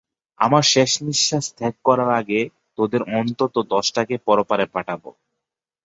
আমার 0.39 0.63
শেষ 0.73 0.91
নিঃশ্বাস 1.05 1.45
ত্যাগ 1.57 1.75
করার 1.85 2.11
আগে 2.19 2.41
তোদের 2.77 3.01
অন্তত 3.19 3.55
দশটাকে 3.71 4.15
পরপারে 4.27 4.65
পাঠাবো। 4.73 5.09